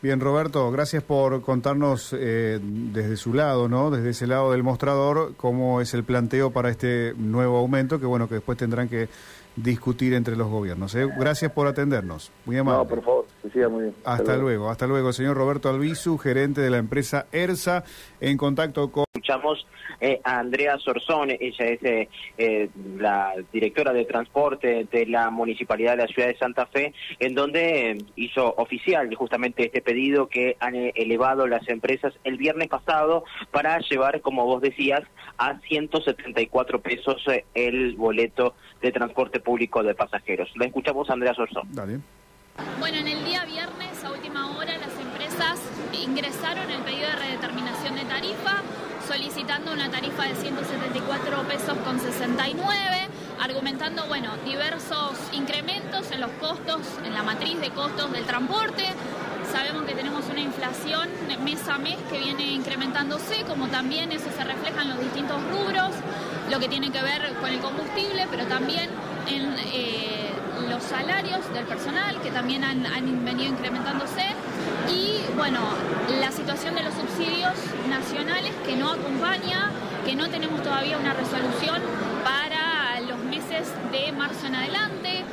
Bien, 0.00 0.20
Roberto, 0.20 0.70
gracias 0.70 1.02
por 1.02 1.42
contarnos 1.42 2.14
eh, 2.16 2.60
desde 2.62 3.16
su 3.16 3.34
lado, 3.34 3.68
¿no? 3.68 3.90
Desde 3.90 4.10
ese 4.10 4.26
lado 4.28 4.52
del 4.52 4.62
mostrador, 4.62 5.34
cómo 5.36 5.80
es 5.80 5.92
el 5.92 6.04
planteo 6.04 6.52
para 6.52 6.70
este 6.70 7.14
nuevo 7.16 7.58
aumento, 7.58 7.98
que 7.98 8.06
bueno, 8.06 8.28
que 8.28 8.36
después 8.36 8.56
tendrán 8.56 8.88
que 8.88 9.08
discutir 9.56 10.14
entre 10.14 10.36
los 10.36 10.48
gobiernos. 10.48 10.94
¿eh? 10.94 11.08
Gracias 11.18 11.50
por 11.50 11.66
atendernos. 11.66 12.30
Muy 12.46 12.56
amable. 12.56 12.84
No, 12.84 12.88
por 12.88 13.02
favor, 13.02 13.26
que 13.48 13.54
siga 13.54 13.68
muy 13.68 13.84
bien. 13.84 13.94
Hasta, 14.04 14.36
luego. 14.36 14.70
hasta 14.70 14.86
luego, 14.86 15.12
señor 15.12 15.36
Roberto 15.36 15.68
Albizu, 15.68 16.18
gerente 16.18 16.60
de 16.60 16.70
la 16.70 16.78
empresa 16.78 17.26
ERSA, 17.32 17.84
en 18.20 18.36
contacto 18.36 18.90
con 18.90 19.04
escuchamos 19.28 19.66
eh, 20.00 20.20
a 20.24 20.38
Andrea 20.38 20.78
Sorzón, 20.78 21.30
ella 21.30 21.64
es 21.66 21.82
eh, 21.82 22.08
eh, 22.38 22.70
la 22.96 23.34
directora 23.52 23.92
de 23.92 24.04
transporte 24.04 24.86
de 24.90 25.06
la 25.06 25.30
Municipalidad 25.30 25.92
de 25.92 26.04
la 26.04 26.06
Ciudad 26.06 26.28
de 26.28 26.38
Santa 26.38 26.66
Fe, 26.66 26.94
en 27.18 27.34
donde 27.34 27.98
hizo 28.16 28.54
oficial 28.56 29.12
justamente 29.16 29.66
este 29.66 29.82
pedido 29.82 30.28
que 30.28 30.56
han 30.60 30.74
elevado 30.76 31.46
las 31.46 31.68
empresas 31.68 32.14
el 32.24 32.36
viernes 32.36 32.68
pasado 32.68 33.24
para 33.50 33.78
llevar, 33.80 34.20
como 34.20 34.46
vos 34.46 34.62
decías, 34.62 35.02
a 35.36 35.58
174 35.60 36.80
pesos 36.80 37.22
el 37.54 37.96
boleto 37.96 38.54
de 38.80 38.92
transporte 38.92 39.40
público 39.40 39.82
de 39.82 39.94
pasajeros. 39.94 40.48
La 40.56 40.66
escuchamos 40.66 41.10
a 41.10 41.14
Andrea 41.14 41.34
Sorzón. 41.34 41.68
Bueno, 42.78 42.98
en 42.98 43.08
el 43.08 43.24
día 43.24 43.44
viernes, 43.44 44.04
a 44.04 44.10
última 44.10 44.56
hora, 44.56 44.76
las 44.78 44.92
empresas 45.00 45.60
ingresaron 45.92 46.70
el 46.70 46.80
pedido 46.82 47.08
de 47.08 47.16
redeterminación 47.16 47.94
de 47.94 48.04
tarifa 48.04 48.62
solicitando 49.06 49.72
una 49.72 49.90
tarifa 49.90 50.24
de 50.24 50.34
174 50.34 51.42
pesos 51.44 51.78
con 51.78 51.98
69, 51.98 53.08
argumentando, 53.40 54.04
bueno, 54.06 54.36
diversos 54.44 55.16
incrementos 55.32 56.10
en 56.10 56.20
los 56.20 56.30
costos, 56.32 56.80
en 57.04 57.14
la 57.14 57.22
matriz 57.22 57.58
de 57.58 57.70
costos 57.70 58.12
del 58.12 58.24
transporte. 58.24 58.84
Sabemos 59.50 59.84
que 59.84 59.94
tenemos 59.94 60.28
una 60.28 60.40
inflación 60.40 61.08
mes 61.42 61.66
a 61.68 61.78
mes 61.78 61.96
que 62.10 62.18
viene 62.18 62.52
incrementándose, 62.52 63.44
como 63.44 63.68
también 63.68 64.12
eso 64.12 64.28
se 64.36 64.44
refleja 64.44 64.82
en 64.82 64.90
los 64.90 65.00
distintos 65.00 65.40
rubros, 65.50 65.94
lo 66.50 66.60
que 66.60 66.68
tiene 66.68 66.90
que 66.92 67.02
ver 67.02 67.32
con 67.40 67.48
el 67.50 67.60
combustible, 67.60 68.26
pero 68.30 68.44
también 68.44 68.90
en 69.26 69.54
eh, 69.72 70.27
salarios 70.82 71.52
del 71.52 71.64
personal, 71.64 72.20
que 72.22 72.30
también 72.30 72.64
han, 72.64 73.24
venido 73.24 73.50
incrementándose 73.50 74.24
y 74.88 75.20
bueno, 75.36 75.60
la 76.20 76.30
situación 76.32 76.74
de 76.74 76.82
los 76.82 76.94
subsidios 76.94 77.54
nacionales 77.88 78.52
que 78.64 78.76
no 78.76 78.90
acompaña, 78.90 79.70
que 80.04 80.14
no 80.14 80.28
tenemos 80.28 80.62
todavía 80.62 80.98
una 80.98 81.12
resolución 81.12 81.82
para 82.24 83.00
los 83.00 83.18
meses 83.18 83.68
de 83.92 84.12
marzo 84.12 84.46
en 84.46 84.54
adelante. 84.54 85.24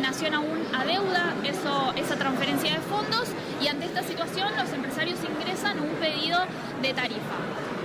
Nación 0.00 0.34
aún 0.34 0.62
adeuda 0.74 1.34
eso, 1.44 1.92
esa 1.96 2.16
transferencia 2.16 2.74
de 2.74 2.80
fondos 2.80 3.28
y 3.62 3.68
ante 3.68 3.86
esta 3.86 4.02
situación 4.02 4.48
los 4.56 4.72
empresarios 4.72 5.18
ingresan 5.24 5.80
un 5.80 5.94
pedido 5.96 6.38
de 6.82 6.92
tarifa. 6.92 7.75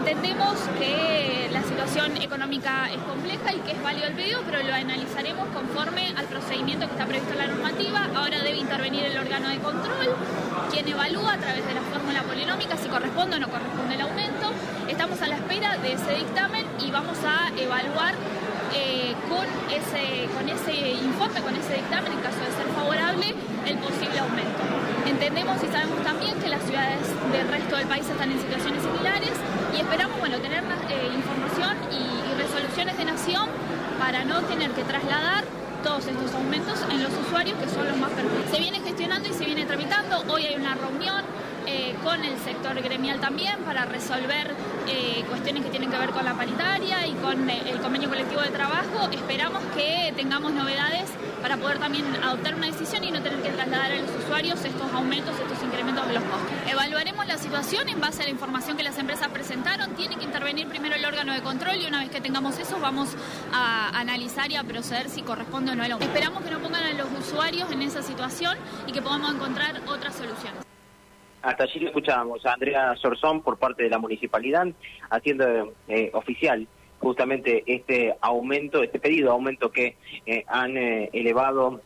Entendemos 0.00 0.56
que 0.78 1.50
la 1.52 1.62
situación 1.62 2.16
económica 2.16 2.88
es 2.90 2.96
compleja 3.02 3.52
y 3.52 3.58
que 3.60 3.72
es 3.72 3.82
válido 3.82 4.06
el 4.06 4.14
pedido, 4.14 4.40
pero 4.46 4.62
lo 4.62 4.72
analizaremos 4.72 5.46
conforme 5.48 6.14
al 6.16 6.24
procedimiento 6.24 6.86
que 6.86 6.92
está 6.92 7.04
previsto 7.04 7.32
en 7.34 7.38
la 7.38 7.46
normativa. 7.48 8.08
Ahora 8.16 8.42
debe 8.42 8.56
intervenir 8.56 9.04
el 9.04 9.18
órgano 9.18 9.50
de 9.50 9.58
control, 9.58 10.16
quien 10.72 10.88
evalúa 10.88 11.34
a 11.34 11.36
través 11.36 11.66
de 11.66 11.74
la 11.74 11.82
fórmula 11.82 12.22
polinómica 12.22 12.78
si 12.78 12.88
corresponde 12.88 13.36
o 13.36 13.40
no 13.40 13.50
corresponde 13.50 13.94
el 13.96 14.00
aumento. 14.00 14.50
Estamos 14.88 15.20
a 15.20 15.26
la 15.26 15.36
espera 15.36 15.76
de 15.76 15.92
ese 15.92 16.14
dictamen 16.14 16.64
y 16.82 16.90
vamos 16.90 17.18
a 17.22 17.52
evaluar 17.60 18.14
eh, 18.74 19.14
con, 19.28 19.46
ese, 19.70 20.28
con 20.34 20.48
ese 20.48 20.90
informe, 20.90 21.40
con 21.40 21.54
ese 21.54 21.74
dictamen, 21.74 22.12
en 22.12 22.20
caso 22.20 22.38
de 22.38 22.50
ser 22.52 22.66
favorable, 22.74 23.34
el 23.66 23.78
posible 23.78 24.18
aumento. 24.18 24.62
Entendemos 25.06 25.62
y 25.62 25.66
sabemos 25.66 26.02
también 26.04 26.38
que 26.40 26.48
las 26.48 26.62
ciudades 26.62 27.00
del 27.32 27.48
resto 27.48 27.76
del 27.76 27.86
país 27.86 28.08
están 28.08 28.30
en 28.30 28.40
situaciones 28.40 28.82
similares 28.82 29.32
y 29.76 29.80
esperamos 29.80 30.18
bueno, 30.18 30.38
tener 30.38 30.62
eh, 30.62 31.10
información 31.14 31.76
y, 31.90 32.20
resoluciones 32.40 32.96
de 32.96 33.04
nación 33.04 33.48
para 33.98 34.24
no 34.24 34.40
tener 34.42 34.70
que 34.70 34.82
trasladar 34.82 35.44
todos 35.84 36.06
estos 36.06 36.34
aumentos 36.34 36.80
en 36.90 37.02
los 37.02 37.12
usuarios 37.12 37.58
que 37.58 37.68
son 37.68 37.86
los 37.86 37.96
más 37.98 38.10
perjudicados. 38.10 38.50
Se 38.50 38.60
viene 38.60 38.80
gestionando 38.80 39.28
y 39.28 39.32
se 39.34 39.44
viene 39.44 39.66
tramitando. 39.66 40.24
Hoy 40.28 40.46
hay 40.46 40.56
una 40.56 40.74
reunión 40.74 41.22
eh, 41.66 41.94
con 42.02 42.24
el 42.24 42.38
sector 42.38 42.80
gremial 42.80 43.20
también 43.20 43.58
para 43.66 43.84
resolver 43.84 44.54
eh, 44.88 45.22
cuestiones 45.28 45.64
que 45.64 45.70
tienen 45.70 45.89
que 45.89 45.89
ver 46.00 46.10
con 46.10 46.24
la 46.24 46.34
paritaria 46.34 47.06
y 47.06 47.12
con 47.14 47.48
el 47.50 47.78
convenio 47.80 48.08
colectivo 48.08 48.40
de 48.40 48.48
trabajo. 48.48 49.10
Esperamos 49.12 49.62
que 49.76 50.14
tengamos 50.16 50.52
novedades 50.52 51.10
para 51.42 51.58
poder 51.58 51.78
también 51.78 52.06
adoptar 52.22 52.54
una 52.54 52.66
decisión 52.66 53.04
y 53.04 53.10
no 53.10 53.20
tener 53.22 53.40
que 53.42 53.50
trasladar 53.50 53.92
a 53.92 53.96
los 53.96 54.10
usuarios 54.24 54.64
estos 54.64 54.90
aumentos, 54.92 55.34
estos 55.38 55.62
incrementos 55.62 56.06
de 56.08 56.14
los 56.14 56.22
costos. 56.24 56.50
Evaluaremos 56.66 57.26
la 57.26 57.36
situación 57.36 57.88
en 57.90 58.00
base 58.00 58.22
a 58.22 58.24
la 58.24 58.30
información 58.30 58.78
que 58.78 58.82
las 58.82 58.96
empresas 58.96 59.28
presentaron. 59.28 59.94
Tiene 59.94 60.16
que 60.16 60.24
intervenir 60.24 60.68
primero 60.68 60.96
el 60.96 61.04
órgano 61.04 61.34
de 61.34 61.42
control 61.42 61.76
y 61.76 61.86
una 61.86 62.00
vez 62.00 62.10
que 62.10 62.22
tengamos 62.22 62.58
eso 62.58 62.80
vamos 62.80 63.10
a 63.52 63.90
analizar 63.98 64.50
y 64.50 64.56
a 64.56 64.64
proceder 64.64 65.10
si 65.10 65.20
corresponde 65.20 65.72
o 65.72 65.74
no 65.74 65.84
el 65.84 65.92
aumento. 65.92 66.14
Esperamos 66.14 66.42
que 66.42 66.50
no 66.50 66.60
pongan 66.60 66.82
a 66.82 66.92
los 66.94 67.08
usuarios 67.18 67.70
en 67.70 67.82
esa 67.82 68.02
situación 68.02 68.56
y 68.86 68.92
que 68.92 69.02
podamos 69.02 69.34
encontrar 69.34 69.82
otras 69.86 70.14
soluciones. 70.14 70.69
Hasta 71.42 71.64
allí 71.64 71.80
lo 71.80 71.88
escuchábamos 71.88 72.44
a 72.44 72.52
Andrea 72.52 72.94
Sorzón 72.96 73.42
por 73.42 73.58
parte 73.58 73.84
de 73.84 73.90
la 73.90 73.98
municipalidad 73.98 74.66
haciendo 75.08 75.72
eh, 75.88 76.10
oficial 76.12 76.66
justamente 76.98 77.64
este 77.66 78.14
aumento, 78.20 78.82
este 78.82 78.98
pedido 78.98 79.32
aumento 79.32 79.72
que 79.72 79.96
eh, 80.26 80.44
han 80.46 80.76
eh, 80.76 81.08
elevado 81.14 81.80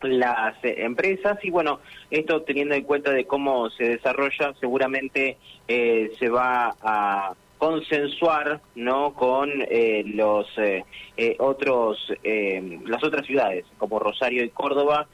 las 0.00 0.56
empresas. 0.62 1.38
Y 1.42 1.50
bueno, 1.50 1.80
esto 2.10 2.40
teniendo 2.40 2.74
en 2.74 2.84
cuenta 2.84 3.10
de 3.10 3.26
cómo 3.26 3.68
se 3.68 3.84
desarrolla, 3.84 4.54
seguramente 4.58 5.36
se 5.68 6.28
va 6.30 6.74
a 6.80 7.34
consensuar 7.58 8.62
no 8.74 9.12
con 9.12 9.50
los 10.14 10.46
otros 11.38 12.12
las 12.24 13.04
otras 13.04 13.26
ciudades 13.26 13.66
como 13.76 13.98
Rosario 13.98 14.42
y 14.42 14.48
Córdoba 14.48 15.06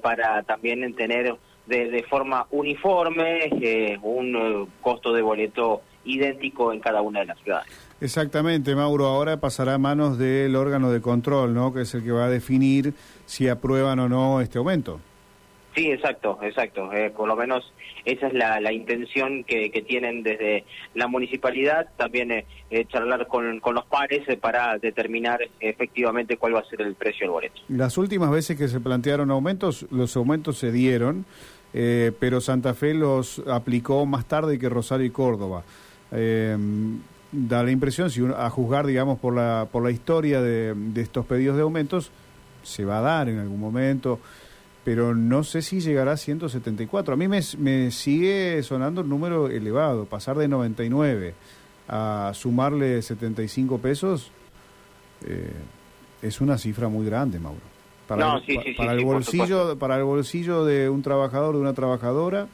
para 0.00 0.42
también 0.44 0.94
tener 0.94 1.36
de, 1.70 2.04
forma 2.08 2.46
uniforme, 2.50 3.44
eh, 3.60 3.98
un 4.02 4.36
eh, 4.36 4.66
costo 4.80 5.12
de 5.12 5.22
boleto 5.22 5.82
idéntico 6.04 6.72
en 6.72 6.80
cada 6.80 7.00
una 7.02 7.20
de 7.20 7.26
las 7.26 7.38
ciudades. 7.38 7.68
Exactamente, 8.00 8.74
Mauro. 8.74 9.06
Ahora 9.06 9.38
pasará 9.38 9.74
a 9.74 9.78
manos 9.78 10.18
del 10.18 10.56
órgano 10.56 10.90
de 10.90 11.00
control, 11.00 11.54
¿no? 11.54 11.72
Que 11.72 11.82
es 11.82 11.94
el 11.94 12.02
que 12.02 12.10
va 12.10 12.24
a 12.24 12.30
definir 12.30 12.94
si 13.26 13.48
aprueban 13.48 13.98
o 14.00 14.08
no 14.08 14.40
este 14.40 14.58
aumento. 14.58 15.00
Sí, 15.74 15.92
exacto, 15.92 16.38
exacto. 16.42 16.92
Eh, 16.92 17.10
por 17.10 17.28
lo 17.28 17.36
menos 17.36 17.72
esa 18.04 18.26
es 18.26 18.32
la, 18.32 18.72
intención 18.72 19.44
que, 19.44 19.70
tienen 19.86 20.22
desde 20.24 20.64
la 20.94 21.06
municipalidad, 21.06 21.88
también 21.96 22.44
charlar 22.88 23.26
con, 23.28 23.60
con, 23.60 23.74
los 23.74 23.84
pares 23.84 24.22
para 24.40 24.78
determinar 24.78 25.40
efectivamente 25.60 26.38
cuál 26.38 26.56
va 26.56 26.60
a 26.60 26.64
ser 26.64 26.80
el 26.80 26.94
precio 26.94 27.26
del 27.26 27.30
boleto. 27.30 27.60
Las 27.68 27.98
últimas 27.98 28.30
veces 28.30 28.56
que 28.56 28.68
se 28.68 28.80
plantearon 28.80 29.30
aumentos, 29.30 29.86
los 29.90 30.16
aumentos 30.16 30.58
se 30.58 30.72
dieron. 30.72 31.26
Eh, 31.72 32.12
pero 32.18 32.40
Santa 32.40 32.74
Fe 32.74 32.94
los 32.94 33.40
aplicó 33.46 34.04
más 34.06 34.26
tarde 34.26 34.58
que 34.58 34.68
Rosario 34.68 35.06
y 35.06 35.10
Córdoba. 35.10 35.62
Eh, 36.12 36.56
da 37.32 37.62
la 37.62 37.70
impresión, 37.70 38.10
si 38.10 38.22
a 38.24 38.50
juzgar, 38.50 38.86
digamos, 38.86 39.18
por 39.18 39.34
la, 39.34 39.68
por 39.70 39.82
la 39.82 39.90
historia 39.90 40.40
de, 40.42 40.74
estos 40.96 41.26
pedidos 41.26 41.56
de 41.56 41.62
aumentos, 41.62 42.10
se 42.62 42.84
va 42.84 42.98
a 42.98 43.02
dar 43.02 43.28
en 43.28 43.38
algún 43.38 43.60
momento, 43.60 44.18
pero 44.84 45.14
no 45.14 45.44
sé 45.44 45.62
si 45.62 45.80
llegará 45.80 46.12
a 46.12 46.16
174. 46.16 47.14
A 47.14 47.16
mí 47.16 47.28
me, 47.28 47.90
sigue 47.90 48.62
sonando 48.62 49.02
un 49.02 49.08
número 49.08 49.48
elevado, 49.48 50.06
pasar 50.06 50.36
de 50.38 50.48
99 50.48 51.34
a 51.88 52.32
sumarle 52.34 53.02
75 53.02 53.78
pesos, 53.78 54.30
eh, 55.26 55.52
es 56.22 56.40
una 56.40 56.56
cifra 56.56 56.88
muy 56.88 57.04
grande, 57.04 57.38
Mauro. 57.38 57.69
Para, 58.16 58.40
el, 58.46 58.76
para 58.76 58.92
el 58.92 59.04
bolsillo, 59.04 59.78
para 59.78 59.96
el 59.96 60.04
bolsillo 60.04 60.64
de 60.64 60.88
un 60.88 61.02
trabajador, 61.02 61.54
de 61.54 61.60
una 61.60 61.74
trabajadora, 61.74 62.46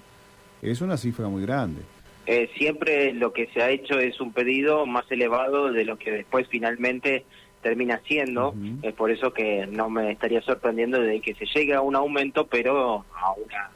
es 0.62 0.80
una 0.80 0.96
cifra 0.96 1.28
muy 1.28 1.42
grande. 1.42 1.82
eh, 2.26 2.50
siempre 2.56 3.12
lo 3.12 3.32
que 3.32 3.46
se 3.54 3.62
ha 3.62 3.70
hecho 3.70 3.98
es 4.00 4.20
un 4.20 4.32
pedido 4.32 4.84
más 4.84 5.04
elevado 5.10 5.72
de 5.72 5.84
lo 5.84 5.96
que 5.96 6.10
después 6.10 6.46
finalmente 6.48 7.24
termina 7.62 8.00
siendo. 8.06 8.52
Es 8.82 8.94
por 8.94 9.10
eso 9.10 9.32
que 9.32 9.66
no 9.66 9.88
me 9.90 10.10
estaría 10.12 10.40
sorprendiendo 10.42 11.00
de 11.00 11.20
que 11.20 11.34
se 11.34 11.46
llegue 11.46 11.74
a 11.74 11.80
un 11.80 11.96
aumento, 11.96 12.46
pero 12.46 13.04
a 13.14 13.32
una 13.32 13.70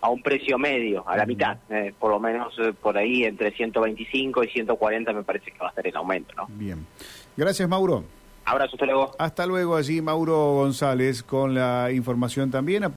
a 0.00 0.10
un 0.10 0.22
precio 0.22 0.58
medio, 0.58 1.02
a 1.08 1.16
la 1.16 1.26
mitad, 1.26 1.58
eh, 1.70 1.92
por 1.98 2.12
lo 2.12 2.20
menos 2.20 2.56
eh, 2.60 2.72
por 2.72 2.96
ahí 2.96 3.24
entre 3.24 3.50
125 3.50 4.44
y 4.44 4.48
140 4.48 5.12
me 5.12 5.24
parece 5.24 5.50
que 5.50 5.58
va 5.58 5.70
a 5.70 5.74
ser 5.74 5.88
el 5.88 5.96
aumento, 5.96 6.32
¿no? 6.36 6.46
Bien. 6.50 6.86
Gracias, 7.36 7.68
Mauro. 7.68 8.04
Hasta 8.48 8.86
luego. 8.86 9.10
Hasta 9.18 9.46
luego 9.46 9.76
allí, 9.76 10.00
Mauro 10.00 10.54
González, 10.54 11.22
con 11.22 11.54
la 11.54 11.90
información 11.92 12.50
también. 12.50 12.94